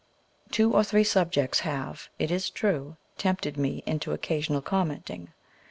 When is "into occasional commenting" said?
3.85-5.31